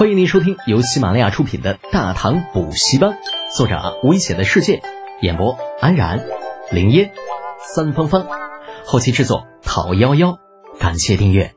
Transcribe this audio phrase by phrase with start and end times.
[0.00, 3.10] 欢迎您收听由喜马拉雅出品的《大唐补习班》，
[3.54, 4.80] 作者危险的世界，
[5.20, 6.26] 演播安然、
[6.72, 7.12] 林烟、
[7.74, 8.26] 三芳芳，
[8.86, 10.38] 后期制作陶幺幺。
[10.78, 11.54] 感谢订阅。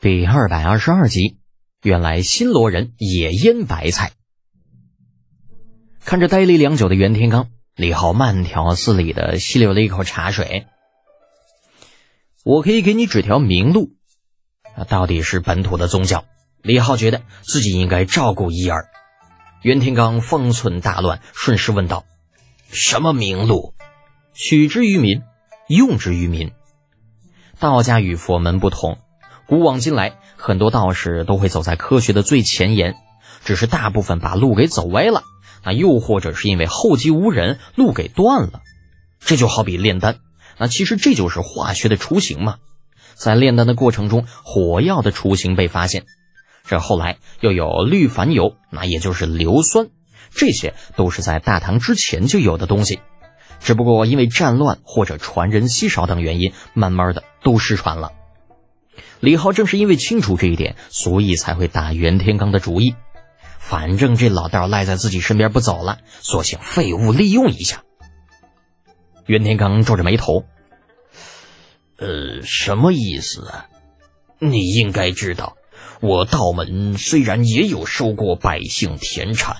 [0.00, 1.38] 第二百二十二集，
[1.82, 4.12] 原来新罗人也腌白菜。
[6.04, 10.68] 看着呆立良久的袁天罡，李浩慢条斯理的吸溜了一口茶水。
[12.44, 13.90] 我可以给你指条明路，
[14.76, 16.24] 那到底是本土的宗教。
[16.62, 18.88] 李浩觉得自己应该照顾一二。
[19.62, 22.04] 袁天罡方寸大乱，顺势问道
[22.70, 23.74] ：“什么明路？
[24.34, 25.22] 取之于民，
[25.68, 26.52] 用之于民。
[27.58, 28.98] 道家与佛门不同，
[29.46, 32.94] 古往今来，很多道士都会走在科学的最前沿，
[33.44, 35.22] 只是大部分把路给走歪了，
[35.64, 38.60] 那又或者是因为后继无人，路给断了。
[39.18, 40.18] 这就好比炼丹，
[40.58, 42.58] 那其实这就是化学的雏形嘛。
[43.14, 46.06] 在炼丹的过程中，火药的雏形被发现。”
[46.68, 49.88] 这后来又有氯矾油，那也就是硫酸，
[50.30, 53.00] 这些都是在大唐之前就有的东西，
[53.58, 58.12] 只不过因为战乱或者传人稀少等原因，慢慢的都失传了。
[59.20, 62.94] 李浩正是因为清楚这一点，所以才会打袁天罡的主意。
[63.58, 67.82] 反正这老道赖在自己身边不走了，索性废物利用一下。
[69.24, 70.44] 袁天罡皱着眉头，
[71.96, 73.50] 呃，什么意思？
[74.38, 75.56] 你应该知道。
[76.00, 79.56] 我道门虽然也有收过百姓田产，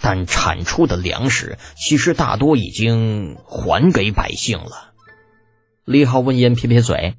[0.00, 4.92] 但产出的粮食其实大多已经还给百姓了。
[5.84, 7.16] 李浩闻言撇撇嘴：“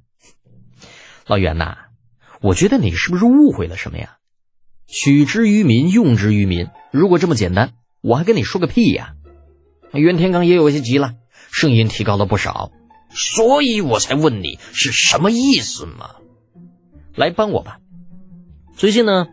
[1.27, 1.75] 老袁呐，
[2.42, 4.17] 我觉得你是不是误会了什么呀？
[4.88, 9.16] 取之于民，用之于民，如果这么简单，我还跟你说个屁呀！”
[9.92, 11.16] 袁天罡也有些急了，
[11.52, 12.72] 声音提高了不少
[13.11, 16.11] ：“所以我才问你是什么意思嘛？
[17.16, 17.80] 来帮我吧。”
[18.81, 19.27] 最近呢，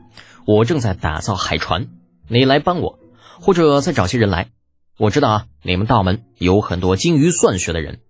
[0.44, 1.88] 我正在打造海船，
[2.28, 2.98] 你来帮我，
[3.40, 4.50] 或者再找些人来。
[4.98, 8.00] 我知道啊，你们道门有很多精于算学的人。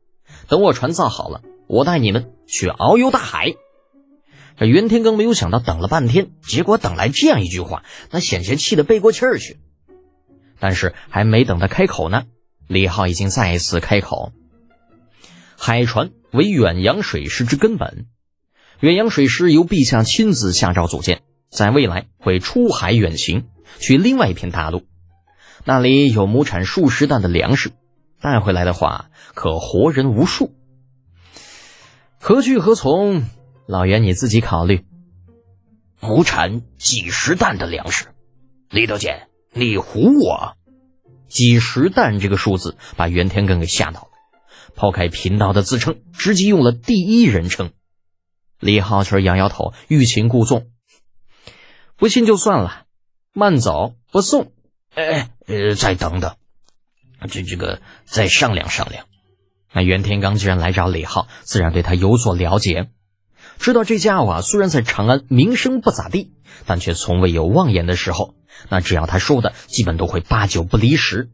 [0.48, 3.54] 等我船造好了，我带你们去遨游大海。
[4.56, 9.58] 这袁天罡没有想到，等了半天，结果等来这样一句话，那险些气得背过气儿去。
[10.58, 12.24] 但是还没等他开口呢，
[12.66, 14.32] 李浩已经再一次开口：
[15.56, 18.06] 海船为远洋水师之根本，
[18.80, 21.22] 远洋水师由陛下亲自下诏组建。
[21.50, 23.48] 在未来会出海远行，
[23.78, 24.84] 去另外一片大陆，
[25.64, 27.72] 那里有亩产数十担的粮食，
[28.20, 30.54] 带回来的话可活人无数。
[32.20, 33.24] 何去何从，
[33.66, 34.84] 老袁你自己考虑。
[36.00, 38.06] 亩产几十担的粮食，
[38.70, 40.56] 李德简，你唬我？
[41.28, 44.08] 几十担这个数字把袁天罡给吓到了，
[44.74, 47.72] 抛开贫道的自称，直接用了第一人称。
[48.60, 50.66] 李浩群摇摇头，欲擒故纵。
[51.98, 52.84] 不信就算了，
[53.32, 54.52] 慢走不送。
[54.94, 56.36] 哎，呃，再等等，
[57.28, 59.06] 这这个再商量商量。
[59.72, 62.88] 那袁天罡既然来找李浩，自然对他有所了解，
[63.58, 66.32] 知道这家伙啊，虽然在长安名声不咋地，
[66.66, 68.36] 但却从未有妄言的时候。
[68.68, 71.30] 那只要他说的，基本都会八九不离十。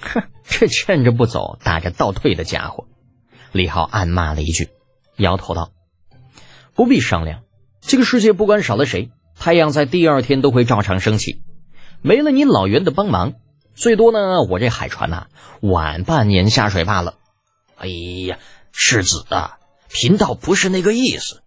[0.00, 2.88] 哼，这趁着不走，打着倒退的家伙。
[3.52, 4.68] 李浩暗骂了一句，
[5.16, 5.70] 摇头道
[6.74, 7.44] ：“不必商量，
[7.80, 11.42] 这个世界不管少了谁。”太阳在第二天都会照常升起，
[12.02, 13.34] 没了你老袁的帮忙，
[13.74, 15.26] 最多呢，我这海船呐
[15.60, 17.14] 晚半年下水罢了。
[17.76, 18.38] 哎呀，
[18.72, 19.58] 世子啊，
[19.88, 21.42] 贫道不是那个意思，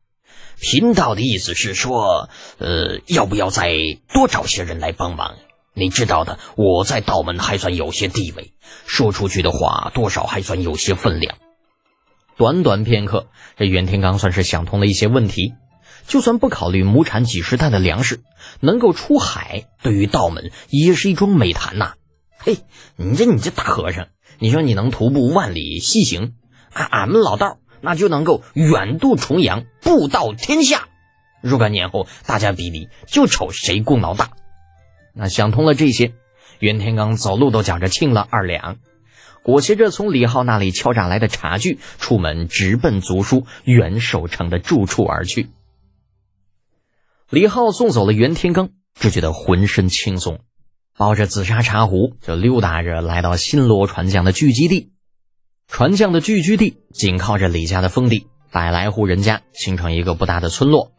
[0.61, 2.29] 贫道的意思是说，
[2.59, 3.73] 呃，要不要再
[4.13, 5.35] 多找些人来帮忙？
[5.73, 8.53] 你知道的，我在道门还算有些地位，
[8.85, 11.37] 说出去的话多少还算有些分量。
[12.37, 13.27] 短短片刻，
[13.57, 15.53] 这袁天罡算是想通了一些问题。
[16.09, 18.23] 就算不考虑亩产几十担的粮食，
[18.59, 21.93] 能够出海，对于道门也是一桩美谈呐。
[22.39, 22.57] 嘿，
[22.95, 24.07] 你这你这大和尚，
[24.39, 26.33] 你说你能徒步万里西行，
[26.73, 30.87] 俺俺们老道那就能够远渡重洋，布道天下。
[31.41, 34.31] 若干年后，大家比比，就瞅谁功劳大。
[35.13, 36.13] 那想通了这些，
[36.57, 38.77] 袁天罡走路都觉着轻了二两，
[39.43, 45.49] 裹挟着从李浩那里敲诈来的茶具，出门直奔族叔袁守诚的住处而去。
[47.29, 50.39] 李浩送走了袁天罡，只觉得浑身轻松，
[50.97, 54.93] 抱着紫砂茶壶就溜达着来到新罗船匠的聚集地。
[55.67, 60.91] 船匠的聚居地紧靠着李家的封地，百来户人家形成一个不大的村落。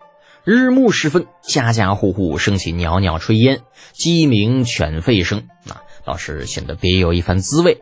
[0.44, 3.62] 日暮时分，家家户户升起袅袅炊烟，
[3.92, 7.80] 鸡鸣犬吠声，啊倒是显得别有一番滋味。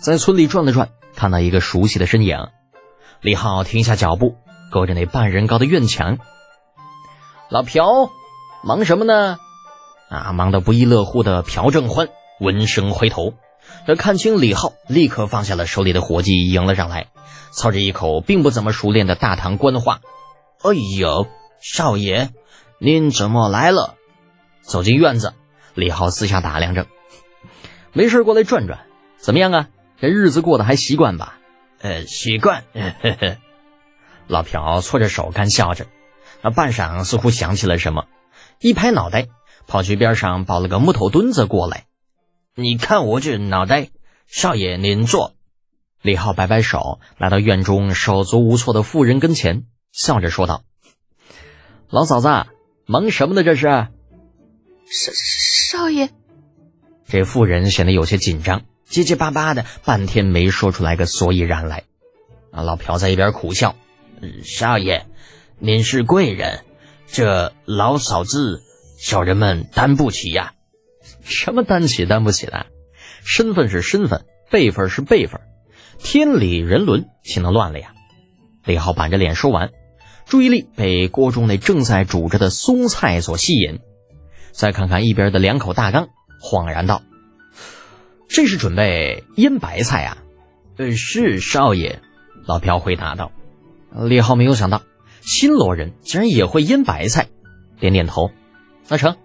[0.00, 2.38] 在村里转了转，看到一个熟悉的身影，
[3.20, 4.36] 李浩停下脚步，
[4.70, 6.18] 隔着那半人高的院墙。
[7.50, 8.12] 老朴，
[8.62, 9.36] 忙什么呢？
[10.08, 12.08] 啊，忙得不亦乐乎的朴正欢
[12.38, 13.34] 闻声回头，
[13.88, 17.08] 这看清李浩，立刻放下了手里的活计，迎了上来，
[17.50, 20.00] 操着一口并不怎么熟练的大唐官话
[20.62, 21.26] ：“哎呦，
[21.60, 22.30] 少爷，
[22.78, 23.96] 您怎么来了？”
[24.62, 25.34] 走进院子，
[25.74, 26.86] 李浩四下打量着，
[27.92, 28.78] 没事过来转转，
[29.18, 29.68] 怎么样啊？
[30.00, 31.38] 这日子过得还习惯吧？
[31.80, 32.62] 呃，习惯。
[34.28, 35.86] 老朴搓着手干笑着，
[36.42, 38.06] 那半晌似乎想起了什么，
[38.60, 39.28] 一拍脑袋。
[39.66, 41.84] 跑去边上抱了个木头墩子过来，
[42.56, 43.90] 你看我这脑袋，
[44.26, 45.36] 少爷您坐。
[46.02, 50.64] 李浩摆摆手，来到院中手足无措的妇人跟前，笑着说道
[51.88, 52.46] ：“老嫂子，
[52.84, 53.44] 忙什么呢？
[53.44, 53.68] 这是？”
[54.90, 56.10] 少少爷。
[57.06, 61.84] 这妇人显得有些紧张，结结巴巴的，半天没说出来个所以然来。
[62.50, 63.76] 啊，老朴在一边苦笑
[64.42, 65.06] ：“少爷，
[65.62, 66.64] 您是贵人，
[67.06, 68.62] 这老嫂子。”
[68.98, 70.52] 小人们担不起呀，
[71.22, 72.66] 什么担起担不起的？
[73.24, 75.40] 身份是身份，辈分是辈分，
[75.98, 77.94] 天理人伦岂能乱了呀？
[78.62, 79.70] 李浩板着脸说完，
[80.26, 83.80] 注意力被锅中那正在煮着的松菜所吸引，
[84.52, 86.10] 再看看一边的两口大缸，
[86.42, 87.00] 恍然道
[88.28, 90.18] ：“这是准备腌白菜啊
[90.76, 92.02] ？”“呃，是少爷。”
[92.44, 93.32] 老朴回答道。
[93.94, 94.82] 李浩没有想到
[95.20, 97.28] 新罗人竟然也会腌白菜，
[97.78, 98.30] 点点头。
[98.88, 99.16] 那成，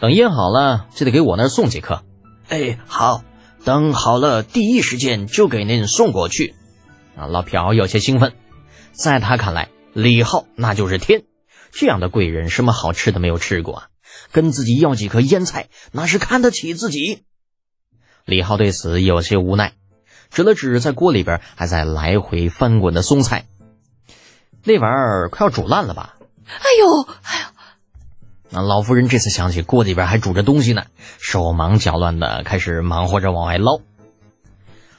[0.00, 2.02] 等腌好了，记得给我那儿送几颗。
[2.48, 3.22] 哎，好，
[3.64, 6.54] 等好了，第一时间就给您送过去。
[7.16, 8.32] 啊，老朴有些兴奋，
[8.92, 11.24] 在他看来，李浩那就是天，
[11.72, 13.88] 这样的贵人，什么好吃的没有吃过啊？
[14.32, 17.24] 跟自己要几颗腌菜，那是看得起自己。
[18.24, 19.74] 李浩对此有些无奈，
[20.30, 23.46] 指了指在锅里边还在来回翻滚的松菜，
[24.66, 26.16] 那玩意儿快要煮烂了吧？
[26.44, 27.46] 哎呦，哎呦！
[28.50, 30.86] 那老夫人这次想起锅里边还煮着东西呢，
[31.18, 33.78] 手忙脚乱的开始忙活着往外捞。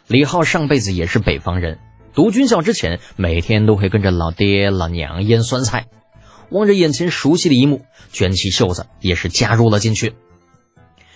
[0.08, 1.80] 李浩上辈子也是北方人，
[2.14, 5.88] 读军校之前每天都会跟着老爹老娘腌酸菜，
[6.50, 10.16] 望着眼前熟悉的一幕，卷起袖子也是加入了进去。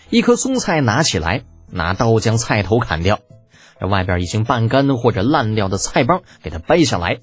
[0.09, 3.19] 一颗松菜拿起来，拿刀将菜头砍掉，
[3.80, 7.21] 这外边已经半干或者烂掉的菜帮给它掰下来，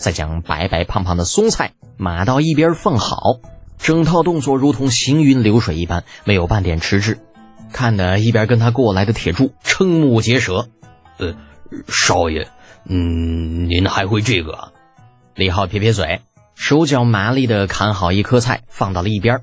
[0.00, 3.40] 再将白白胖胖的松菜码到一边放好。
[3.78, 7.18] 整套动作如同行云流水一般，没有半点迟滞，
[7.72, 10.68] 看得一边跟他过来的铁柱瞠目结舌。
[11.18, 11.34] 呃，
[11.88, 12.48] 少爷，
[12.86, 14.72] 嗯，您还会这个？
[15.34, 16.20] 李浩撇撇嘴，
[16.54, 19.40] 手脚麻利的砍好一颗菜，放到了一边。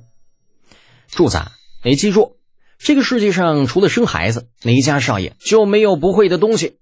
[1.09, 1.39] 柱子，
[1.83, 2.37] 你记住，
[2.77, 6.77] 这个世界上除了生孩子，哪家少爷就没有不会的东西。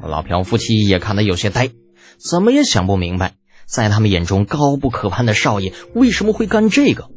[0.00, 1.70] 老朴夫妻也看得有些呆，
[2.18, 3.36] 怎么也想不明白。
[3.66, 7.08] 在他们眼中高不可攀的少爷为什么会干这个？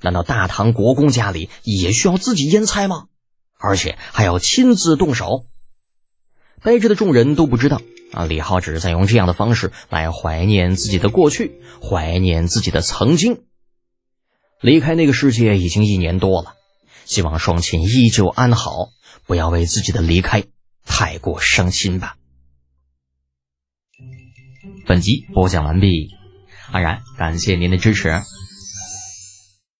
[0.00, 3.06] 难道大唐国公家里也需要自己腌菜吗？
[3.58, 5.44] 而且还要亲自动手？
[6.62, 7.80] 呆着的众人都不知道
[8.12, 8.24] 啊！
[8.24, 13.44] 李浩只是在用这样的方式来怀念自己的过去，怀念自己的曾经。
[14.60, 16.54] 离开那个世界已经一年多了，
[17.04, 18.88] 希望双亲依旧安好，
[19.26, 20.44] 不要为自己的离开
[20.84, 22.16] 太过伤心吧。
[24.90, 26.10] 本集播讲完毕，
[26.72, 28.10] 安然感谢您的支持。